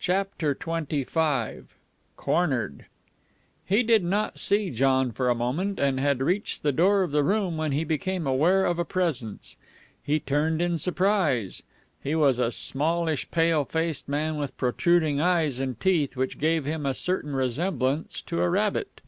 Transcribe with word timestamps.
CHAPTER 0.00 0.52
XXV 0.52 1.66
CORNERED 2.16 2.86
He 3.64 3.84
did 3.84 4.02
not 4.02 4.40
see 4.40 4.70
John 4.70 5.12
for 5.12 5.30
a 5.30 5.34
moment, 5.36 5.78
and 5.78 6.00
had 6.00 6.18
reached 6.18 6.64
the 6.64 6.72
door 6.72 7.04
of 7.04 7.12
the 7.12 7.22
room 7.22 7.56
when 7.56 7.70
he 7.70 7.84
became 7.84 8.26
aware 8.26 8.66
of 8.66 8.80
a 8.80 8.84
presence. 8.84 9.56
He 10.02 10.18
turned 10.18 10.60
in 10.60 10.76
surprise. 10.78 11.62
He 12.02 12.16
was 12.16 12.40
a 12.40 12.50
smallish, 12.50 13.30
pale 13.30 13.64
faced 13.64 14.08
man 14.08 14.38
with 14.38 14.56
protruding 14.56 15.20
eyes 15.20 15.60
and 15.60 15.78
teeth 15.78 16.16
which 16.16 16.38
gave 16.38 16.64
him 16.64 16.84
a 16.84 16.92
certain 16.92 17.32
resemblance 17.36 18.20
to 18.22 18.42
a 18.42 18.50
rabbit. 18.50 19.00